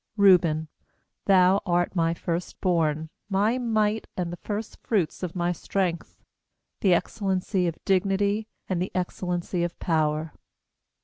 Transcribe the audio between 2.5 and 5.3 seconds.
born, My might, and the first fruits